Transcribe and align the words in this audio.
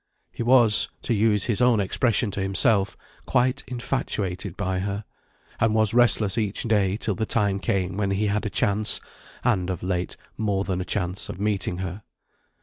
He 0.31 0.41
was, 0.41 0.87
to 1.03 1.13
use 1.13 1.43
his 1.45 1.61
own 1.61 1.79
expression 1.79 2.31
to 2.31 2.41
himself, 2.41 2.97
quite 3.27 3.63
infatuated 3.67 4.57
by 4.57 4.79
her, 4.79 5.05
and 5.59 5.75
was 5.75 5.93
restless 5.93 6.39
each 6.39 6.63
day 6.63 6.97
till 6.97 7.13
the 7.13 7.27
time 7.27 7.59
came 7.59 7.97
when 7.97 8.09
he 8.09 8.25
had 8.25 8.43
a 8.43 8.49
chance, 8.49 8.99
and, 9.43 9.69
of 9.69 9.83
late, 9.83 10.17
more 10.37 10.63
than 10.63 10.81
a 10.81 10.85
chance 10.85 11.29
of 11.29 11.39
meeting 11.39 11.77
her. 11.85 12.01